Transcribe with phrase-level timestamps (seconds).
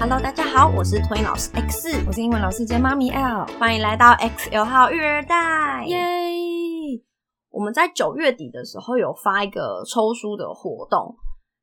[0.00, 5.98] Hello，大家好，我是托音老师 X，我是英文老师兼妈咪 L，欢迎来到 XL 号育儿袋，耶！
[7.50, 11.16] 我们在九月底的时候有发一个抽书的活动，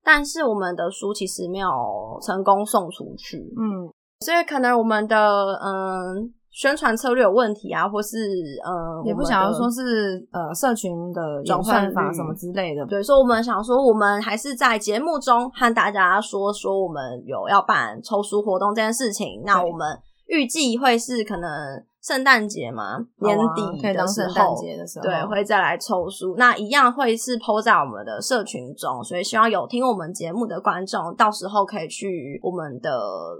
[0.03, 1.69] 但是我们的书其实没有
[2.21, 3.87] 成功送出去，嗯，
[4.19, 5.17] 所以可能我们的
[5.63, 8.17] 嗯宣传策略有问题啊，或是
[8.63, 19.43] 呃也不想要说是呃社群的转换法什么之类的，对，所以我们想说，我们还是在节目中和大家说说我们有要办抽书活动这件事情。
[19.45, 21.49] 那我们预计会是可能。
[22.05, 26.35] 圣诞节嘛，年底可以当圣诞节的时候，对，会再来抽书。
[26.37, 32.91] 那一样会是 PO 在我们的社群中，所以希望有听我们节目的观众，到时候可以去我们的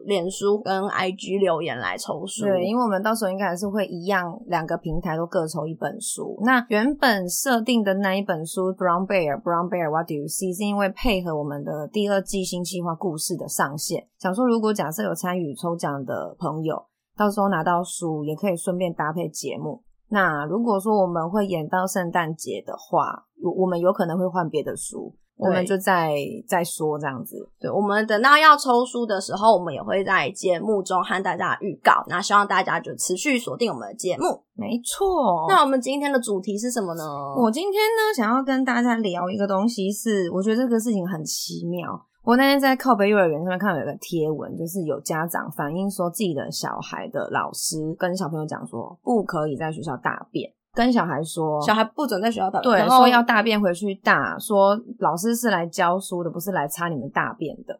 [0.05, 2.45] 脸书跟 IG 留言来抽书。
[2.45, 6.35] 对，因为我们到时候应该还是会一样，两个平台都各抽一本书。
[6.41, 16.87] 那原本设定的那一本书《Brown Bear》，《Brown Bear What Do You See》是因为配合我们的第二季新计划故事的上线，想说如果假设有参与抽奖的朋友。
[17.17, 19.83] 到时候拿到书也可以顺便搭配节目。
[20.09, 26.15] 那如果说我们会演到圣诞节的话，我我们有可能会换别的书，我们就再
[26.47, 27.49] 再说这样子。
[27.59, 32.03] 对，我们等到要抽书的时候，我们也会在节目中和大家预告。
[32.07, 34.43] 那希望大家就持续锁定我们的节目。
[34.53, 35.47] 没错。
[35.49, 37.03] 那我们今天的主题是什么呢？
[37.37, 42.05] 我今天呢，想要跟大家聊一个东西，是我觉得这个事情很奇妙。
[42.25, 57.79] 我那天在靠北幼儿园上面看到有个贴文，就是有家长反映说自己的小孩的老师跟小朋友讲说，不可以在学校大便，跟小孩说，小孩不准在学校大便，对，说要大便回去大，说老师是来教书的，不是来擦你们大便的。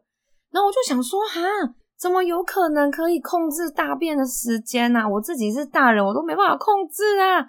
[0.52, 5.08] 然后我就想说，哈，怎么有可能可以控制大便的时间呢？
[5.08, 7.42] 我自己是大人，我都没办法控制啊，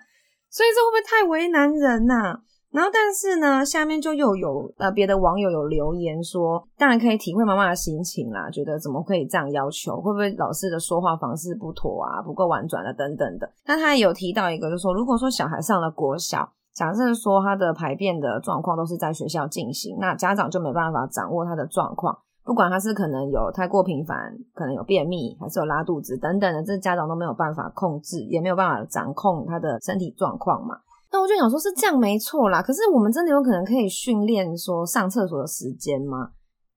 [0.50, 2.40] 所以这会不会太为难人呐？
[2.70, 10.02] 然后，但是呢，下面就又有呃别的网友有留言说，当然可以体会妈妈的心情啦，觉得怎么可以这样要求？
[10.02, 13.50] 会不会老师的说话方式不妥啊，不够婉转的等等的？
[13.66, 30.76] 那他也有提到一个，就是说，如果说小孩上了国小，假设说他的排便的状况都是在学校进行，那家长就没办法掌握他的状况，不管他是可能有太过频繁，可能有便秘，还是有拉肚子等等的，这家长都没有办法控制，也没有办法掌控他的身体状况嘛。
[31.28, 32.62] 就想说，是这样没错啦。
[32.62, 36.30] 可是我们真的有可能可以训练说上厕所的时间吗？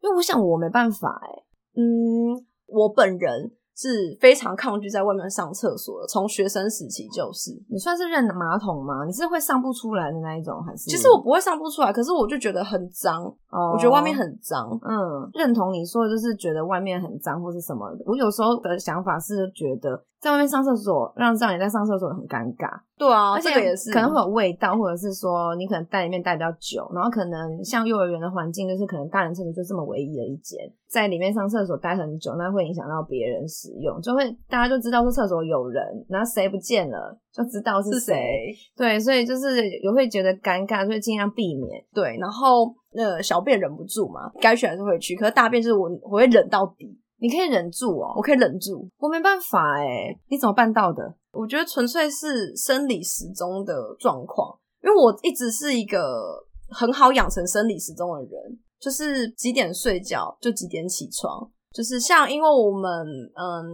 [0.03, 1.29] 因为我想我没办法哎。
[1.77, 3.53] 嗯，我本人。
[3.83, 7.51] 是非常抗拒在外面上厕所的，从学生时期就是。
[7.71, 9.07] 你算是认马桶吗？
[9.07, 10.91] 你是会上不出来的那一种，还是？
[10.91, 13.25] 其实我不会上不出来，可是我就觉得很脏。
[13.25, 14.69] 哦，我觉得外面很脏。
[14.83, 17.89] 嗯，认同你说的，就是觉得外面很脏或是什么。
[18.05, 22.69] 我有时候的想法是觉得在外面上厕所，让让你在上厕所很尴尬。
[22.99, 41.83] 对啊，而且也是可能会有味道，或者是说你可能在里面待比较久，然后可能像幼儿园的环境，就是可能大人厕所就这么唯一的一间，在里面上厕所待很久，那会影响到别人使用，就会大家就知道说厕所有人，然后谁不见了就知道是谁，对，所以就是也会觉得尴尬，所以尽量避免。
[41.95, 47.01] 对，然后呃小便忍不住嘛，该去还是会去，可是大便就是我我会忍到底。
[47.21, 51.15] 你可以忍住哦，我可以忍住，我没办法哎，你怎么办到的？
[51.33, 63.07] 我觉得纯粹是生理时钟的状况，因为我一直是一个很好养成生理时钟的人，就是几点睡觉就几点起床，就是像因为我们
[63.37, 63.69] 嗯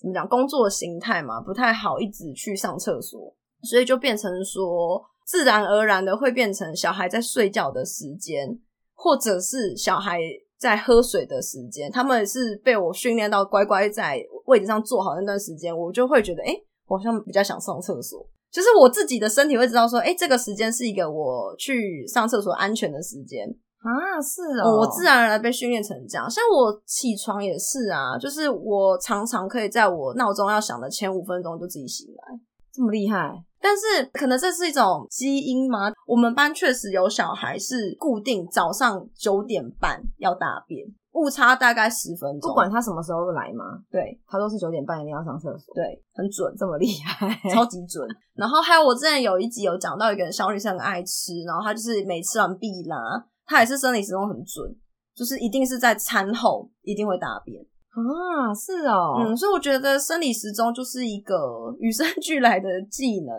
[0.00, 3.32] 怎么讲工作形态嘛，不太好一直去上厕所，
[3.62, 8.58] 所以就变成说自然而然的会变成小孩在睡觉的时间，
[8.94, 10.18] 或者是小孩。
[10.58, 16.52] 在喝水的时间，他们是被我训练到乖乖在位置上坐好那段时间，我就会觉得，哎，
[16.88, 18.26] 我好像比较想上厕所。
[18.50, 23.46] 就是我自己的身体会知道说，哎，这个时间是一个我去上厕所安全的时间
[23.78, 24.18] 啊。
[24.20, 26.28] 是哦，我自然而然被训练成这样。
[26.30, 32.40] 像我起床也是啊，就是我常常可以在我闹钟要响的前五分钟就自己醒来，
[32.78, 33.44] 这么厉害。
[33.60, 35.90] 但是可能这是一种基因吗？
[36.06, 48.08] 我们班确实有小孩是固定早上九点半要大便，误差大概十分钟，不管他什么时候来嘛，对他都是九点半一定要上厕所，对，很准，这么厉害，超级准。
[48.34, 52.96] 然后还有我之前有一集有讲到一个小女生很爱吃，然后她就是每吃完必拉，
[53.44, 54.72] 她也是生理时钟很准，
[55.16, 57.60] 就是一定是在餐后一定会大便。
[57.90, 61.34] 啊，是哦，嗯，所以我觉得生理时钟就是一个
[61.80, 63.34] 与生俱来的技能。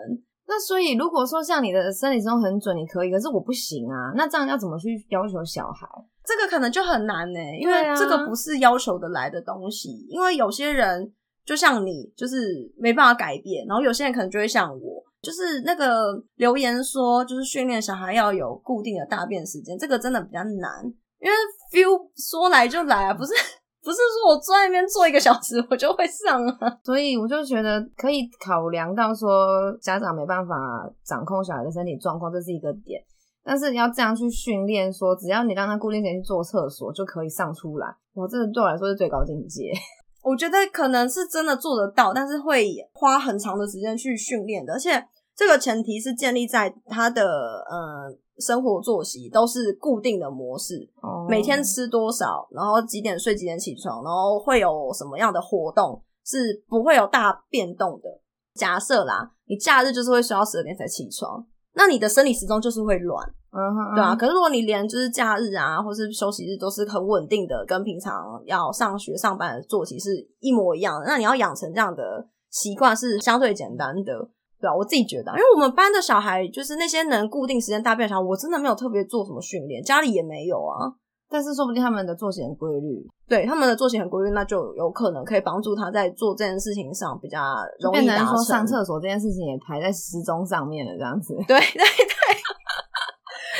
[0.47, 4.11] 那所以如果说像你的生理时钟很准，你可以，可是我不行啊。
[4.15, 5.87] 那这样要怎么去要求小孩？
[6.25, 9.89] 这个可能就很难呢，因为这个不是要求的来的东西。
[10.09, 11.13] 因为有些人
[11.45, 20.83] 就像你，就是没办法改变，然后有些人可能就会像我，就是那个留言说，就是训练小孩要有固定的大便时间，这个真的比较难，
[21.21, 21.33] 因为
[21.71, 23.33] feel 说来就来啊，不是。
[23.83, 26.77] 不是说我坐在那边坐一个小时我就会上啊。
[26.83, 30.55] 所以我就觉得可以考量到说家长没办法
[31.03, 33.01] 掌控小孩的身体状况，这是一个点。
[33.43, 39.71] 但是你要这样去训练，说只要你让他固定时间去做厕所就可以上出来，我这对我来说是最高境界。
[40.21, 44.91] 我觉得可能是真的做得到，但是会花很长的时间去训练的，而且
[45.39, 58.09] 这个前提是建立在他的呃生活作息都是固定的模式，哦每天吃多少，然后几点睡几点起床，然后会有什么样的活动是不会有大变动的。
[58.53, 63.25] 假设啦，你假日就是会睡到十二点才起床，那你的生理时钟就是会乱。
[63.95, 80.93] 对啊，可是如果你连就是假日啊，或是休息日都是很稳定的，跟平常要上学上班的作息是一模一样的，那你要养成这样的习惯是相对简单的，对啊，我自己觉得啊，因为我们班的小孩就是那些能固定时间大便的小孩，我真的没有特别做什么训练，家里也没有啊。
[81.31, 87.39] 但是说不定他们的作息很规律，对他们的作息很规律，那就有可能可以帮助他在做这件事情上比较
[87.79, 88.27] 容易达成。
[88.29, 91.35] 说上厕所这件事情也排在时钟上面了，这样子。
[91.47, 91.85] 对 对对，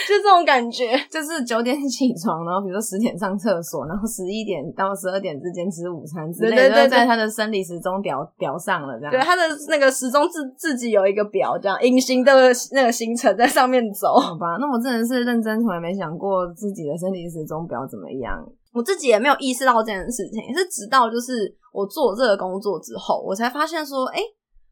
[0.10, 0.98] 就这种感觉。
[1.10, 9.12] 就是九点起床，然后比如说十点上厕所，然后十一点到十二点之间吃午餐之类的，对对对都在他的生理时钟表表上了，这样。
[9.12, 14.20] 对，他的那个时钟自自己有一个表，这样隐形的那个行程在上面走。
[14.20, 18.44] 好吧，那我真的是认真，从来没想过自己的生理时钟表怎么样。
[18.74, 24.20] 我自己也没有意识到这件事情，是直到就是我做这个工作之后，我才发现说，哎、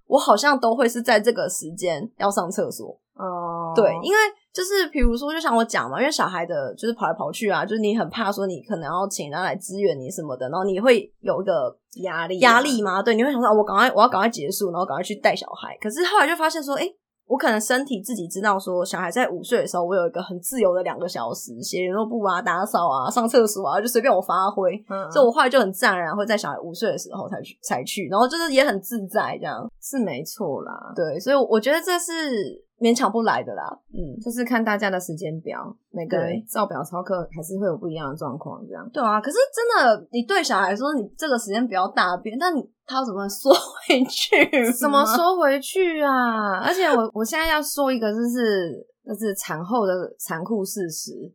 [0.05, 2.97] 我好像都会是在这个时间要上厕所。
[3.15, 4.17] 哦、对，因为
[4.57, 13.03] 就是比如说，就像我讲嘛，因为小孩的就是跑来跑去啊，就是你很怕说你可能要请人来支援你什么的，然后你会有一个压力压力吗？
[13.03, 15.77] 对，你会想说，啊我赶快我要赶快结束，然后赶快去带小孩。
[15.79, 16.89] 可是后来就发现说，哎、
[17.27, 24.73] 我可能身体自己知道说，小孩在午睡的时候，我有一个很自由的两个小时，写联络簿啊、打扫啊、上厕所啊，就随便我发挥。
[24.89, 29.69] 嗯，所以我后来就很自然而然会在小孩午睡的时候才去才去，然后就是也很自在这样。
[29.79, 30.91] 是没错啦。
[30.95, 33.63] 对，所以我觉得这是勉强不来的啦。
[33.93, 38.87] 嗯，就是看大家的时间表，每个人照表操课还是会有不一样的状况，这样。
[38.93, 39.19] 对啊。
[39.19, 44.35] 可是真的，你对小孩说你这个时间不要大便，但你他要怎么缩回去？
[44.79, 45.03] 怎么？
[45.05, 46.59] 说回去啊？
[46.59, 51.33] 而且我 我现在要说一个，就是就是产后的残酷事实。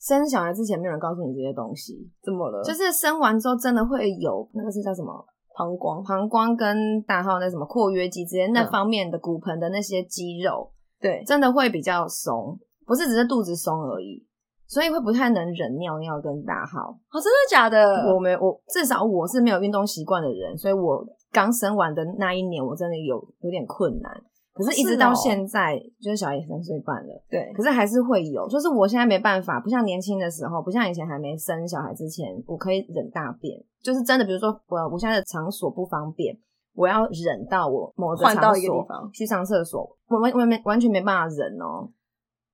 [0.00, 2.62] 生小孩之前没有人告诉你这些东西，怎么了？
[2.62, 5.24] 就是生完之后真的会有那个是叫什么
[5.56, 6.04] 膀胱。
[6.04, 10.70] 膀胱跟大号那什么括约肌之间那嗯方面的骨盆的那些肌肉，
[11.04, 14.26] 对，真的会比较松，不是只是肚子松而已，
[14.66, 16.98] 所以会不太能忍尿尿跟大号。
[17.12, 18.10] 哦，真的假的？
[18.10, 24.10] 我没我至少我是没有运动习惯的人，所以我刚生完的那一年，我真的有有点困难。
[24.54, 28.48] 可是，一直到是哦现在，就是小孩也三岁半了，对可是还是会有。
[28.48, 36.38] 就是我现在没办法，不像年轻的时候，不像以前还没生小孩之前，我可以忍大便，就是真的，比如说我我现在的场所不方便，
[36.74, 39.10] 我要忍到我某个场换到一个所地方。
[39.12, 41.88] 去上厕所，我完完没完全没办法忍哦。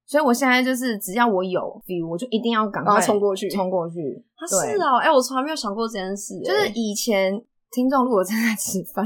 [0.06, 3.49] 所以我现在就是只要我有 feel，我就一定要赶快冲过去。
[3.49, 4.25] 冲过去。
[4.37, 6.72] 他是哦，哎、我从来没有想过这件事、就是哎。
[6.75, 7.40] 以前
[7.72, 9.05] 听众如果正在吃饭，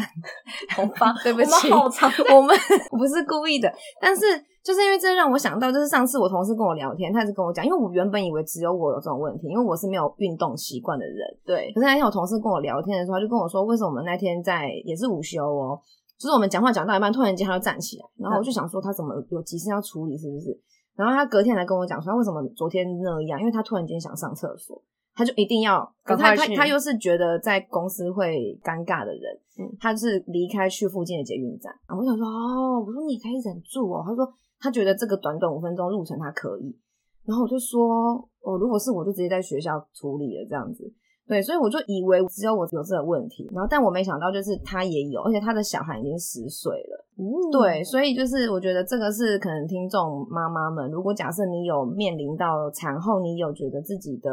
[0.74, 1.92] 好吧， 对不起，我们
[2.36, 2.56] 我们
[2.98, 3.70] 不是故意的，
[4.00, 4.22] 但是
[4.64, 11.16] 就是因为这让我想到，就是上次我同事跟我聊天，他也是跟我讲，因为我原本以为只有我有这种问题，因为我是没有运动习惯的人。
[11.44, 15.78] 对可是那天我同事跟我聊天的时候，他就跟我说，为什么我们那天在也是午休哦，
[16.18, 20.58] 就是我们讲话讲到一半，突然间他就站起来，然后我就想说他怎么有急事要处理，是不是？
[20.96, 24.82] 然后他隔天来跟我讲说，他为什么昨天那样，因为他突然间想上厕所。
[25.14, 31.72] 他就一定要，可是他他他又是觉得在公司会尴尬的人，嗯他是离开去附近的捷运站。
[31.88, 34.02] 然后我想说，哦，我说你可以忍住哦。
[34.04, 34.28] 他说
[34.58, 36.76] 他觉得这个短短五分钟路程他可以。
[37.24, 40.92] 然后我就说，哦，如果是我就直接在学校处理了这样子。
[41.26, 47.06] 对，所以我就以为只有我有这个问题，然后但我没想到就是他也有，而且他的小孩已经十岁了。
[47.50, 54.30] 对，所以就是我觉得这个是可能听众妈妈们，如果假设你有面临到产后，你有觉得自己的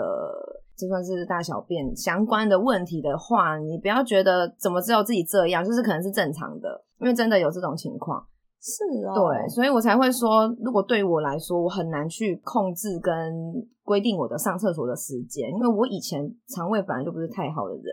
[0.81, 8.25] 就算是大小便相关的问题的话，你不要觉得怎么只有自己这样，就是可能是正常的，因为真的有这种情况。
[8.59, 13.13] 是哦，对，所以我才会说，如果对于我来说，我很难去控制跟
[13.83, 17.83] 规定我的上厕所的时间，因为我以前肠胃本来就不是太好的人，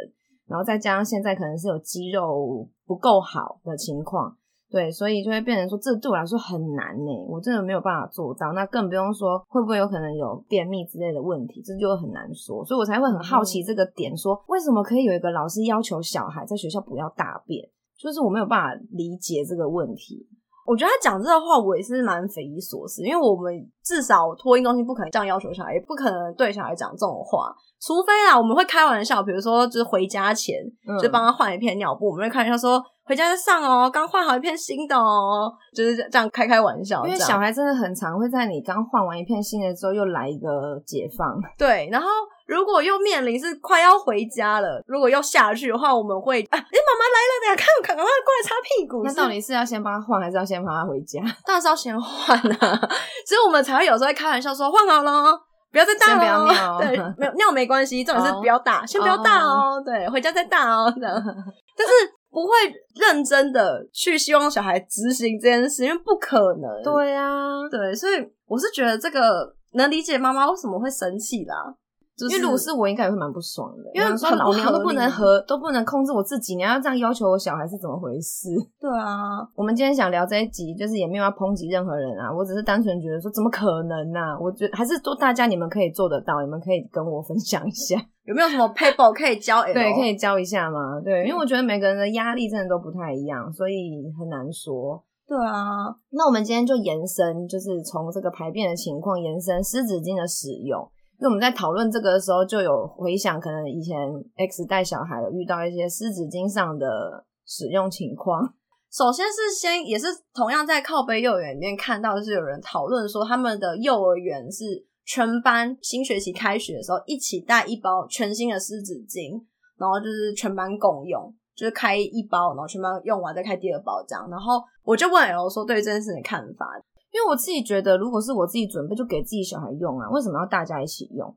[0.46, 4.34] 然后再加上现在可能是有肌肉不够好的情况，
[4.70, 17.66] 对，所以就会变成说，这对我来说很难呢，我真的没有办法做到，那更不用说会不会有可能有便秘之类的问题，这就很难说，所以我才会很好奇这个点，说为什么可以有一个老师要求小孩在学校不要大便，
[17.98, 20.28] 就是我没有办法理解这个问题。
[20.66, 23.50] 我觉得他讲这个话，我也是蛮匪夷所思，因为我们
[23.82, 27.50] 至少托婴中心不可能这样要求小孩，也不可能对小孩讲这种话。
[27.80, 30.56] 除非啊，我们会开玩笑，比如说就是回家前，
[30.86, 30.98] 嗯。
[30.98, 37.04] 就帮他换一片尿布，我们会开玩笑说回家再上哦，刚换好一片新的哦，就是这样开开玩笑。
[37.06, 41.34] 因为小孩真的很常会在你刚换完一片新的之后，又来一个解放。
[41.56, 42.08] 对，然后
[42.46, 49.02] 如果又面临是快要回家了，如果要下去的话，我们会啊，哎、妈妈来了，等一下看赶快过来擦屁股。
[49.02, 51.22] 那到底是要先帮他换，还是要先帮他回家？
[51.46, 52.88] 当然是要先换啊，
[53.26, 55.40] 所以我们才会有时候会开玩笑说换好了哦，
[55.72, 61.14] 不要再大了哦，先不要尿哦对，没有尿没关系，重点是哦不要大，先不要大哦，对，回家再大哦，这样，
[61.76, 61.92] 但是
[62.38, 62.52] 不会
[62.94, 68.12] 认真的去希望小孩执行这件事，因为不可能，对啊，对，所以
[68.46, 71.74] 我是觉得这个能理解妈妈为什么会生气啦，
[72.16, 73.90] 就是因为如果是我，应该也会蛮不爽的。
[73.92, 78.50] 因为说老娘都不能和都不能控制我自己，你要这样要求我小孩是怎么回事？
[78.80, 84.38] 对啊，我们今天想聊这一集，就是也没有要抨击任何人啊，我只是单纯觉得说，怎么可能呢、啊？
[84.40, 87.96] 我觉得还是做大家你们可以做得到，你们可以跟我分享一下，
[88.28, 91.00] 有没有什么 paper 可以教对，可以教一下吗？
[91.02, 95.02] 对，因为我觉得每个人的压力真的都不太一样，所以很难说。
[95.26, 100.78] 对啊，那我们今天就延伸，就是从这个排便的情况延伸湿纸巾的使用。
[101.18, 103.96] 因为我们在讨论这个的时候，就有回想，可能以前
[104.36, 108.52] X 带小孩有遇到一些湿纸巾上的使用情况。
[108.92, 114.64] 首先是先也是同样在靠背幼儿园里面看到，就是有人讨论说他们的幼儿园是
[115.08, 119.42] 全班新学期开学的时候一起带一包全新的湿纸巾，
[119.78, 124.28] 然后就是全班共用，就是开一包，然后全班用完再开第二包这样。
[124.28, 126.66] 然后我就问 L 说对这件事的看法，
[127.10, 131.34] 因为我自己觉得，如果是我自己准备，就给自己小孩用啊，为什么要大家一起用？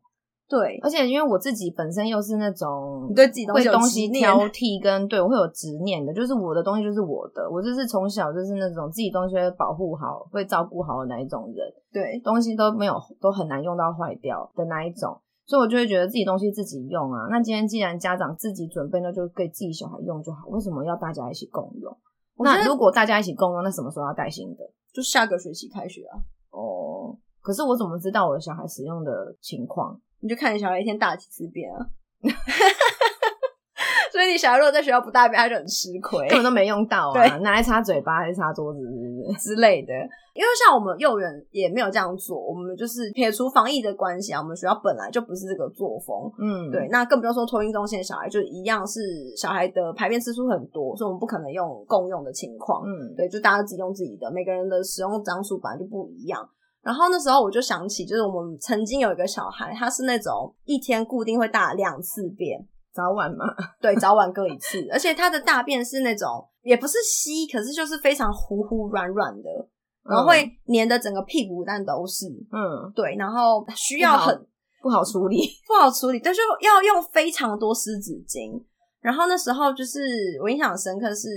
[0.51, 11.65] 对，而且因为我自己本身又是那种你对自己东西有会东西挑剔跟对我会有执念的，就是我的东西就是我的，我就是从小就是那种自己东西会保护好、会照顾好的那一种人。
[11.93, 17.27] 对东西都没有都很难用到坏掉的那一种，所以我就会觉得自己东西自己用啊。
[17.31, 21.97] 那今天既然家长自己准备，那就给自己小孩用就好，为什么要大家一起共用？
[22.39, 24.69] 那如果大家一起共用，那什么时候要带新的？
[24.91, 26.19] 就下个学期开学啊，
[26.51, 29.97] 哦，可是我怎么知道我的小孩使用的情况？
[30.21, 31.85] 你就看你小孩一天大几次便啊。
[34.11, 36.27] 所以你小孩如果在学校不大便，他就很吃亏。
[36.27, 38.79] 根本都没用到对啊，拿来擦嘴巴还是擦桌子？
[39.39, 39.93] 之类的。
[40.33, 46.29] 因为像我们幼儿园也没有这样做，我们就是撇除防疫的关系啊，我们学校本来就不是这个作风。
[46.37, 48.99] 嗯，对，那更不用说托婴中心的小孩，就一样是
[49.35, 52.83] 小孩的排便次数很多，所以我们不可能用共用的情况。
[52.85, 56.47] 嗯，对，就大家自己用自己的，每个人的使用张数本来就不一样。
[56.83, 62.59] 然后那时候我就想起，就是我们曾经有一个小孩，他是那种一天固定会大两次便，
[62.93, 63.45] 早晚嘛，
[63.79, 69.49] 对，早晚各一次，而且他的大便是那种也不是稀，可是就是非常糊糊软软的，
[70.03, 72.91] 然后会粘的整个屁股蛋都是，嗯。
[72.95, 74.35] 对，然后需要很
[74.81, 78.59] 不好处理，不好处理， 但就要用非常多湿纸巾。
[78.99, 79.99] 然后那时候就是
[80.41, 81.27] 我印象深刻是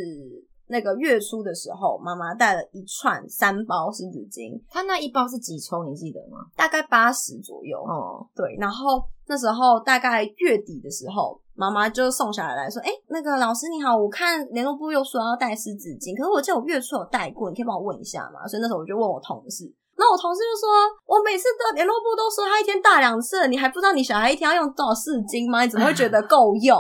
[0.66, 5.84] 那个月初的时候，妈妈带了一串三包湿纸巾，她那一包是几抽？
[5.84, 6.46] 你记得吗？
[6.56, 7.78] 大概八十左右。
[7.84, 20.66] 哦，对，然后那时候大概月底的时候，妈妈就送小孩来说：“哎、那个老师你好，我看联络部又说要带湿纸巾，可是我记得我月初有带过，你可以帮我问一下吗？”所以那时候我就问我同事，那我同事就说
[21.06, 25.62] ：“我每次的联络部都说他一天大两次，你还不知道你小孩一天要用多少湿巾吗？
[25.62, 26.74] 你怎么会觉得够用？”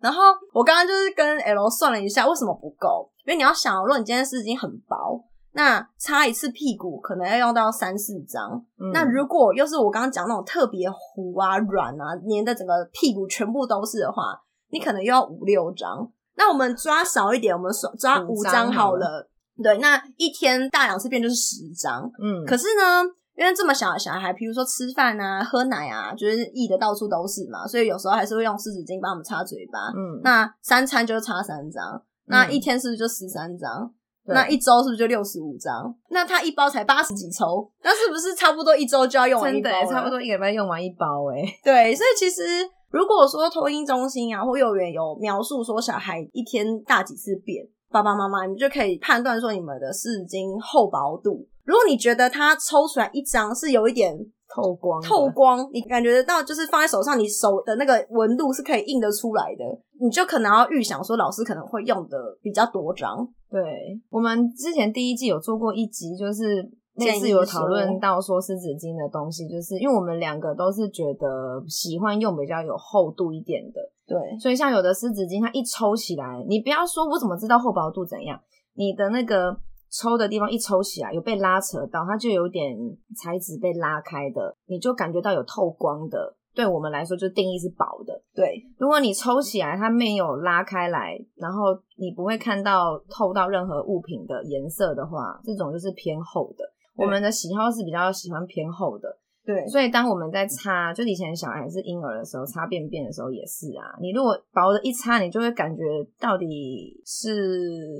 [0.00, 3.10] 然后我刚刚就是跟 L 算了一下，为什么不够？
[3.26, 14.40] 因为你要想哦，如果你今天湿纸巾很薄，那擦一次屁股可能要用到三四张，嗯那如果又是我刚刚讲那种特别糊啊、软啊、粘的整个屁股全部都是的话，
[14.70, 16.10] 你可能又要五六张。
[16.36, 19.28] 那我们抓少一点，我们抓抓五五张张好好了。
[19.60, 22.08] 对，那一天大两次便就是十张。
[22.22, 23.02] 嗯，可是呢，
[23.38, 29.78] 因为这么小的小孩，比如说吃饭啊、喝奶啊，就是溢的到处都是嘛，所以有时候还是会用湿纸巾帮我们擦嘴巴。
[29.94, 33.94] 嗯，那三餐就擦三张，那一天是不是就十三张？
[34.26, 35.94] 那一周是不是就六十五张？
[36.10, 39.86] 那他一包才八十几抽，那是不是差不多一周就要用完一真的？
[39.86, 41.40] 差不多一个礼拜用完一包哎。
[41.62, 42.42] 对，所以其实
[42.90, 51.46] 如果说托婴中心啊或幼儿园有描述说小孩一天大几次便，爸爸妈妈你们就可以判断说你们的湿纸巾厚薄度。
[51.68, 54.16] 如果你觉得它抽出来一张是有一点
[54.48, 59.62] 透光透光，你感觉得到，就是放在手上，你手的那个纹路是可以印得出来的，
[60.00, 63.28] 你就可能要预想说老师可能会用的比较多张。
[63.50, 63.60] 对，
[64.08, 66.62] 我们之前第一季有做过一集，就是
[66.94, 78.40] 类建议似有讨说论到说湿纸巾的东西，就是因为我们两个都是觉得喜欢用比较有厚度一点的，对，所以像有的湿纸巾，它一抽起来，你不要说我怎么知道厚薄度怎样，
[78.74, 79.54] 你的那个
[79.90, 82.76] 抽的地方一抽起来有被拉扯到，它就有点
[83.16, 86.36] 材质被拉开的，你就感觉到有透光的。
[86.54, 88.20] 对我们来说，就定义是薄的。
[88.34, 91.66] 对，如果你抽起来它没有拉开来，然后
[91.96, 96.64] 你不会看到透到任何物品的颜色的话，这种就是偏厚的。
[96.96, 99.18] 我们的喜好是比较喜欢偏厚的。
[99.46, 103.94] 对，所以当我们在擦，就以前小孩是婴儿的时候擦便便的时候也是啊。
[104.00, 105.82] 你如果薄的一擦，你就会感觉
[106.18, 107.32] 到底是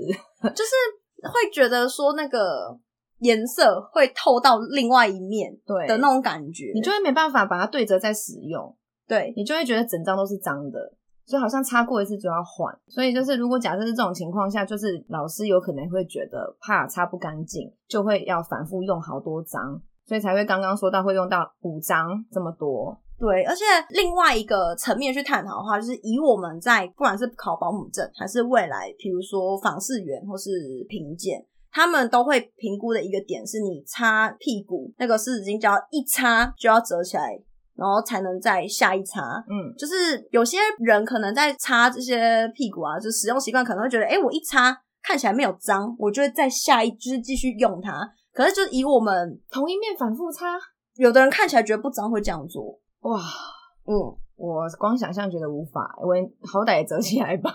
[0.43, 0.71] 就是
[1.23, 2.79] 会觉得说那个
[3.19, 5.87] 颜色会透到另外一面对。
[5.87, 9.33] 的那种感觉，你就会没办法把它对折再使用，对。
[9.37, 10.93] 你就会觉得整张都是脏的，
[11.25, 12.73] 所以好像擦过一次就要换。
[12.87, 19.81] 所以就是如果假设是这种情况下，就是老师有可能会觉得怕擦不干净，就会要反复用好多张。
[20.07, 30.51] 所以才会刚刚说到会用到五张这么多，对，而且另外一个层面去探讨的话，就是以我们在不管是考保姆证，还是未来，比如说访视员或是
[30.89, 37.37] 评鉴，他们都会评估的一个点是，你擦屁股那个湿纸巾，只要一擦就要折起来，
[37.75, 39.21] 然后才能再下一擦。
[39.51, 48.09] 嗯，就是有些人可能在擦这些屁股啊，就使用习惯可能会觉得，哎，我一擦看起来没有脏，我就会再下一，就是继续用它。
[48.33, 50.57] 可是，就以我们同一面反复擦，
[50.95, 52.79] 有的人看起来觉得不脏，会这样做。
[53.01, 53.21] 哇，
[53.87, 56.15] 嗯，我光想象觉得无法，我
[56.51, 57.55] 好歹也折起来吧。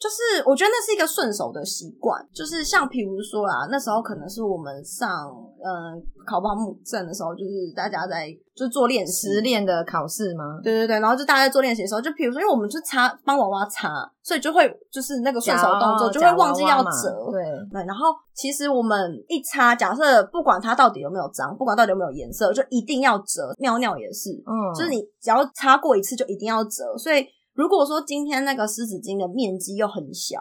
[0.00, 5.28] 就是我觉得那是一个顺手的习惯，就是像比如说啦，那时候可能是我们上
[5.62, 10.58] 嗯考保姆证的时候，就是大家在就做练习实练的考试吗？
[10.64, 17.84] 对对对，然后就大家在做练习的时候，就比如说，因为我们就擦帮娃娃擦，所以就会就是那个顺手动作就会忘记要折，对对。
[17.84, 23.52] 然后其实我们一擦，假设不管它到底有没有脏，不管到底有没有颜色，就一定要折。
[23.58, 27.26] 尿尿也是，嗯，就是你只要擦过一次就一定要折，所以。
[27.60, 30.40] 如果说今天那个湿纸巾的面积又很小，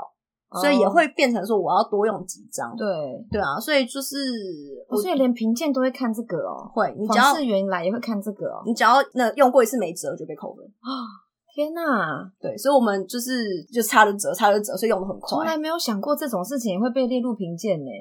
[0.62, 2.74] 所以也会变成说我要多用几张。
[2.78, 2.88] 对
[3.30, 4.16] 对啊，所以就是
[4.90, 6.72] 所以连评鉴都会看这个哦。
[6.74, 8.64] 会，你只要是原来也会看这个哦。
[8.66, 11.28] 你只要那用过一次没折就被扣分啊！
[11.54, 15.28] 天哪，对，所以我们就是就差了折，差了折，所以用的很快。
[15.28, 17.92] 从来没有想过这种事情也会被列入评鉴呢。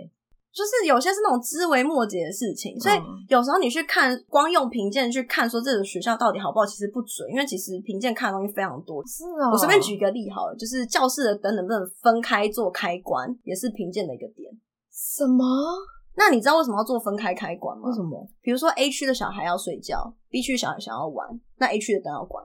[0.58, 2.96] 就是有些是那种枝微末节的事情，所以
[3.28, 9.00] 有时候你去看，光用评鉴去看说这个学校到底好不好，其实不准，因为其实评鉴看的东西非常多。
[9.06, 14.50] 是啊，我随便举一个例好了，就是教室的灯能不能分开做开关，也是评鉴的一个点。
[14.90, 15.44] 什么？
[16.16, 17.88] 那你知道为什么要做分开开关吗？
[17.88, 18.28] 为什么？
[18.42, 22.44] 比如说 A 区的小孩要睡觉，B 区小孩想要玩，那 A 区的灯要关。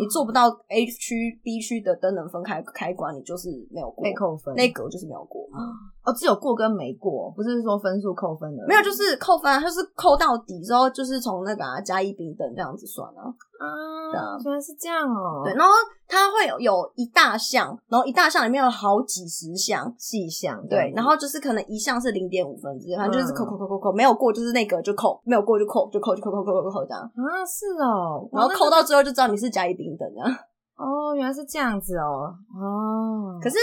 [0.00, 4.52] 你做不到 A 区、B 区的灯能分开开关，你就是没有过，被扣分。
[4.56, 5.48] 那格就是没有过。
[6.04, 8.64] 哦，只有过跟没过，不是说分数扣分的。
[8.66, 13.28] 没有，就是扣分，就是扣到底之后，就是从那个加一丙等这样子算啊。
[13.60, 15.42] 啊，原来是这样哦。
[15.44, 15.72] 对，然后
[16.08, 20.58] 它会有有一大项，然后一大项里面有好几十项细项。
[20.68, 27.02] 对，然后就是可能一项是零点五分之，反正就是扣扣扣扣扣，没有过就是那个就扣，没有过就扣，就扣就扣扣扣扣扣这样。
[27.02, 28.26] 啊，是哦。
[28.32, 30.28] 然后扣到最后就知道你是甲乙丙等这样。
[30.76, 32.32] 哦，原来是这样子哦。
[32.56, 33.58] 哦，可是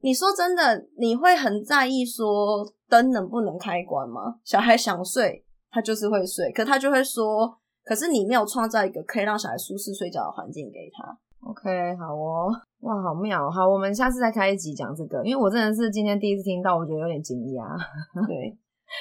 [0.00, 4.36] 你说真的，你会很在意说灯能不能开关吗？
[4.44, 7.56] 小孩想睡，他就是会睡，可他就会说。
[7.82, 11.18] 可是你没有创造一个可以让小孩舒适睡觉的环境给他。
[11.40, 17.64] OK，好哦，哇，好妙，好，我们下次再开一集讲这个，因为我真的是今天第一次听到，我觉得有点惊讶。
[18.28, 18.56] 对，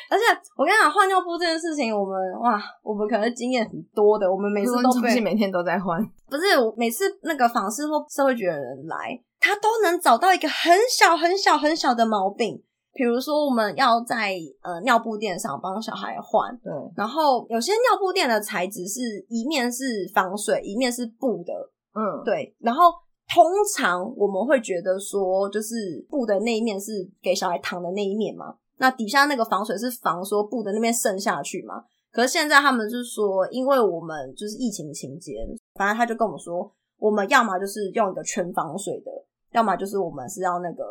[0.09, 0.23] 而且
[0.55, 6.43] 我跟你讲，换尿布这件事情，我们哇，我们可能经验很多的，我们每次都被每天都在换，不是
[6.77, 12.63] 每次那个访视或社会局的人来，他都能找到一个很小很小很小的毛病。
[12.91, 16.73] 比如说，我们要在呃尿布垫上帮小孩换，对。
[16.97, 18.99] 然后有些尿布垫的材质是
[19.29, 21.53] 一面是防水，一面是布的，
[21.93, 22.53] 嗯，对。
[22.59, 22.91] 然后
[23.33, 31.83] 通常我们会觉得说，就是布的那一面是给小孩躺的那一面嘛，那底下那个防水是防说布的那边渗下去嘛。
[32.11, 35.35] 可是现在他们就说，因为我们就是疫情期间，
[35.75, 39.11] 反正他就跟我们说，我们要么就是用一个全防水的，
[39.51, 40.83] 要么就是我们是要那个。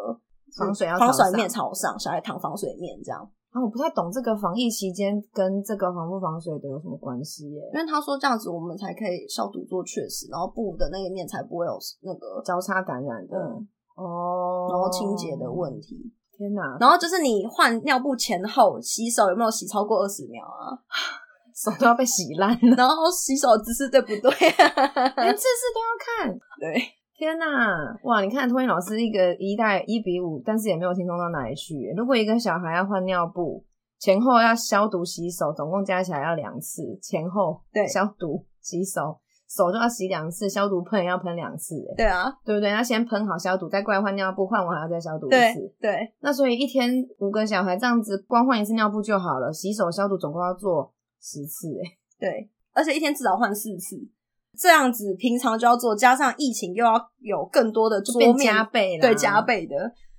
[0.57, 3.21] 防水要防水面朝上，小孩躺防水面这样。
[3.51, 7.61] 啊，我不太懂这个防疫期间跟这个防不防水的有什么关系耶？
[7.75, 13.37] 因为他说这样子我们才可以消毒做确实，然后布的那个面才不会有那个交叉感染的
[13.95, 16.11] 哦，然后清洁的问题。
[16.33, 16.79] 天哪！
[16.81, 20.73] 然后就是你换尿布前后洗手有没有洗超过二十秒啊？
[21.55, 24.17] 手都要被洗烂，然后洗手姿势对不对？
[24.17, 26.98] 连姿势都要看， 对。
[27.19, 28.21] 天呐，哇！
[28.23, 31.93] 你看托尼老师一个一代一比五，但是也没有轻松到哪里去。
[31.97, 33.65] 如果一个小孩要换尿布，
[33.99, 42.71] 前后要消毒洗手，总共加起来要两次，前后对消毒洗手手就要洗两次，消毒喷也要喷两次，哎，对啊，对不对？
[42.71, 45.75] 要先喷好消毒，再过来换尿布，换完还要再消毒一对次。
[45.81, 53.97] 对，那所以一天五个小孩这样子，光换一次尿布就好了，洗手消毒总共要做十次，哎，对，而且一天至少换四次，
[54.59, 59.77] 这样子平常就要做，加上疫情又要有更多的桌面加倍啦对加倍的。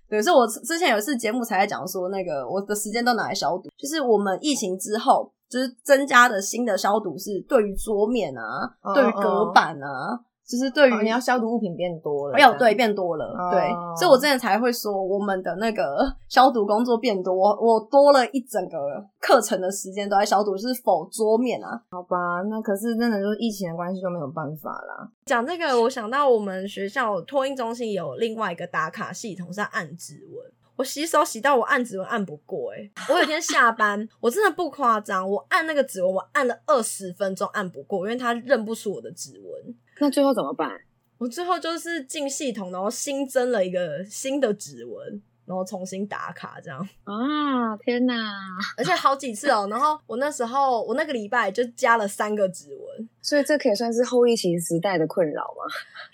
[0.10, 8.41] 对，所以我之前有一次节目才在讲说，那个我的时间都拿来消毒，就是我们疫情之后，就是增加的新的消毒是对于桌面啊，
[8.82, 18.77] 哦对于隔板啊，就是对于、哦你要消毒物品变多了，没有对变多了，哦对，所以我之前才会说我们的那个 消毒工作变多，我我多了一整个
[19.21, 22.41] 课程的时间都在消毒，就是否桌面啊，好吧？
[22.49, 25.07] 那可是真的就是疫情的关系就没有办法啦。
[25.25, 30.51] 讲这个，我想到我们学校托运中心有另外一个打卡系统是按指纹。
[30.75, 39.75] 我洗手洗到我按指纹按不过、欸，我有一天下班，我真的不夸张，我按那个指纹，我按了二十分钟按不过，因为他认不出我的指纹。
[39.99, 40.81] 那最后怎么办？
[41.17, 46.79] 我最后就是进系统，然后新增了一个新的指纹，然后重新打卡这样。
[47.03, 47.75] 啊！
[47.77, 48.15] 天哪！
[48.77, 55.65] 而且好几次哦、然后我那时候我那个礼拜就加了三个指纹，所以这可以算是后疫情时代的困扰吗？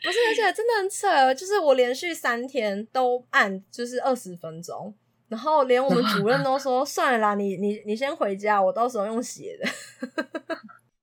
[0.04, 4.92] 不是，而且真的很扯，就是我连续三天都按就是二十分钟，
[5.28, 9.70] 然后连我们主任都说 算了啦，你你你先回家，我到时候用写的。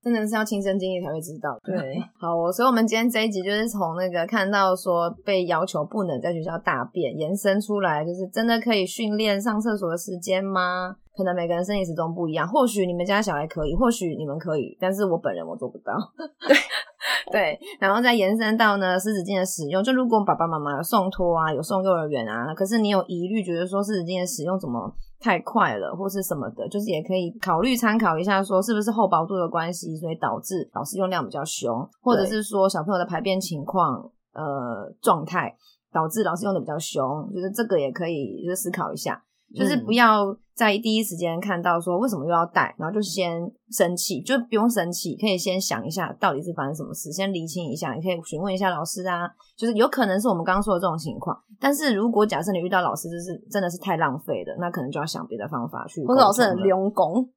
[0.03, 1.57] 真的是要亲身经历才会知道。
[1.65, 10.97] 对，好，我所以我们今天这一集就是从那个看到说被要求不能在学校大便，延伸出来，就是真的可以训练上厕所的时间吗？
[11.15, 15.93] 可能每个人生理时钟不一样，或许你们家小孩可以，或许你们可以，但是我本人我做不到。
[16.49, 16.57] 对
[17.33, 35.57] 对，然后再延伸到呢湿纸巾的使用，就如果爸爸妈妈有送托啊，有送幼儿园啊，可是你有疑虑，觉得说湿纸巾的使用怎么太快了，或是什么的，就是也可以考虑参考一下，说是不是厚薄度的关系，所以导致老师用量比较凶，或者是说小朋友的排便情况呃状态
[35.93, 39.23] 导致老师用的比较凶，就是这个也可以就是思考一下。
[39.55, 57.29] 就是不要在第一时间看到说为什么又要带，然后就先生气，就不用生气，可以先想一下到底是发生什么事，先厘清一下，你可以询问一下老师啊，就是有可能是我们刚刚说的这种情况，但是如果假设你遇到老师就是真的是太浪费的，那可能就要想别的方法去或者老师很用功，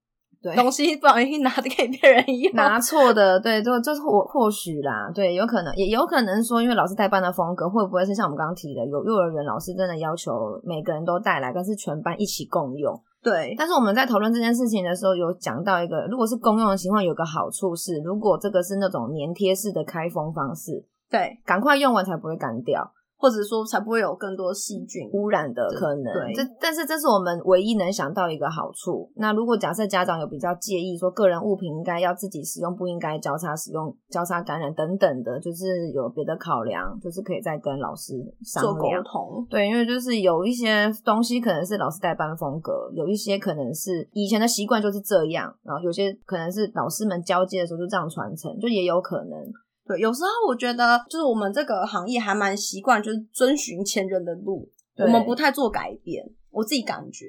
[0.45, 10.31] 对东西不小心拿的给别人用，拿错的，对，就就是或或许啦，对，有可能，也有可能说，因为老师带班的风格，会不会是像我们刚刚提的，有幼儿园老师真的要求
[10.63, 13.01] 每个人都带来，但是全班一起共用。
[13.23, 22.91] 对但是我们在讨论这件事情的时候，有讲到一个，如果是公用的情况，有个好处是，如果这个是那种粘贴式的开封方式，对，赶快用完才不会干掉。
[23.17, 26.13] 或者说才不会有更多细菌污染的可能。
[26.13, 29.11] 对这但是这是我们唯一能想到一个好处。
[29.15, 39.03] 那如果假设家长有比较介意说个人物品应该要自己使用，不应该交叉使用、交叉感染等等的，就是有别的考量，就是可以再跟老师商做沟量。
[39.03, 49.39] 通，对，因为就是有一些东西可能是老师代班风格，有一些可能是以前的习惯就是这样，然后有些可能是老师们交接的时候就这样传承，就也有可能。
[49.87, 54.67] 对，有时候我觉得就是我们这个行业还蛮习惯，就是遵循前人的路，
[54.97, 56.25] 我们不太做改变。
[56.49, 57.25] 我自己感觉，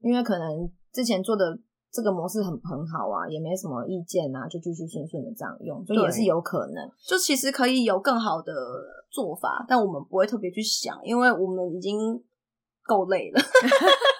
[0.00, 1.58] 因为可能之前做的
[1.90, 6.88] 这个模式很很好啊，也没什么意见啊，就继续顺顺的这样用，所以也是有可能。
[7.06, 8.54] 就其实可以有更好的
[9.10, 11.98] 做法，但我们不会特别去想，因为我们已经
[12.84, 13.40] 够累了，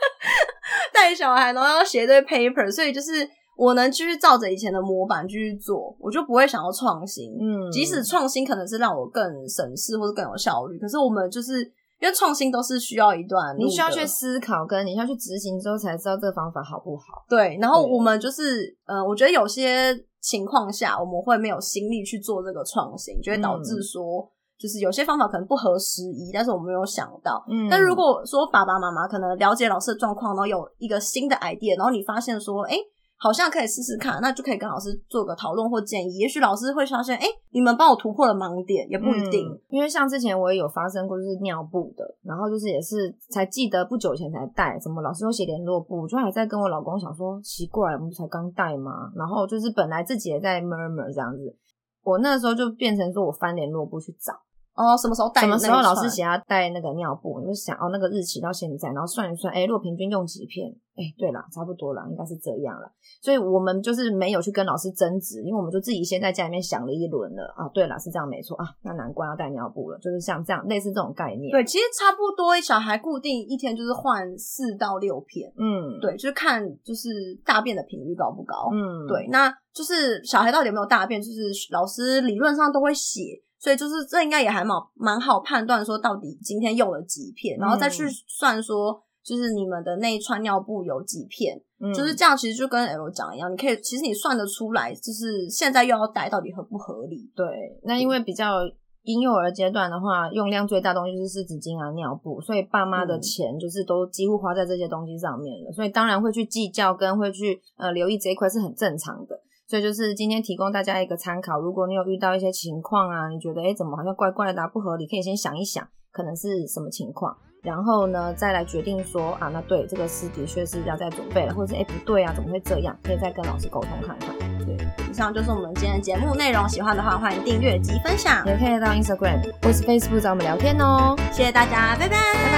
[0.93, 3.27] 带小孩然后要写一堆 paper，所以就是
[3.59, 7.33] 我能继续照着以前的模板继续做，我就不会想要创新。
[7.41, 11.65] 嗯，即使创新可能是让我更省事或者更有效率，可是我们就是
[12.01, 17.25] 因为创新都是需要一段，你需要去思考，跟你需要去执行之后才知道这个方法好不好。
[17.29, 27.45] 对，然后我们就是，呃，我觉得有些情况下我们会没有心力去做这个创新，就会导致说，就是有些方法可能不合时宜，但是我们没有想到。
[27.51, 32.77] 嗯但如果说爸爸妈妈可能了解老师的状况，然后有一个新的 idea，然后你发现说，哎、
[33.21, 36.19] 好像可以试试看，那就可以跟老师做个讨论或建议。
[36.19, 39.49] 也许老师会发现，哎、你们帮我突破了盲点，也不一定。
[39.49, 51.57] 嗯因为像之前我也有发生过，就是尿布的，然后就是也是才记得不久前才带，怎么老师又写联络簿，我就还在跟我老公想说，奇怪，我们才刚带嘛，然后就是本来自己也在 murmur 这样子，
[52.03, 54.33] 我那时候就变成说我翻联络簿去找。
[54.79, 55.49] 哦，什么时候带什？
[55.49, 62.89] 么时候老师写要带那个尿布，你就想哦那个日期到现在，然后算一算，哎，如果平均用几片，哎，对了，差不多了，应该是这样了。
[63.21, 67.69] 所以我们就是没有去跟老师争执，因为我们就自己先在家里面想了一轮了啊。
[67.75, 77.09] 对了，是这样没错啊，那难怪要带尿布了，就是像这样类似这种概念。，对，其实差不多，小孩固定一天就是换四到六片，嗯，，对，就是看就是
[77.45, 78.71] 大便的频率高不高。
[78.73, 97.31] 嗯，对，那就是小孩到底有没有大便，就是老师理论上都会写，所以就是这应该也还蛮蛮好判断说到底今天用了几片，然后再去嗯算说就是你们的那一串尿布有几片，嗯就是这样，其实就跟 L 讲一样，你可以其实你算得出来，就是现在又要带到底合不合理。
[97.35, 97.47] 对，
[97.83, 98.61] 那因为比较
[99.03, 109.38] 婴幼儿阶段的话，用量最大的东西就是湿纸巾啊、尿布，所以爸妈的嗯钱就是都几乎花在这些东西上面了，所以当然会去计较跟会去呃留意这一块是很正常的。
[109.69, 124.35] 所以就是今天提供大家一个参考，如果你有遇到一些情况啊，你觉得诶怎么好像怪怪的、啊、不合理，可以先想一想，可能是什么情况，然后呢再来决定说啊，那对这个是的确是要再准备了，或者是诶不对啊，怎么会这样，可以再跟老师沟通看看。
[124.65, 124.75] 对。
[125.11, 131.15] 以上就是我们今天的节目内容，喜欢的话欢迎订阅及分享，也可以到 Instagram 或是 Facebook 找我们聊天哦。
[131.31, 132.53] 谢谢大家，拜拜，拜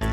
[0.00, 0.07] 拜。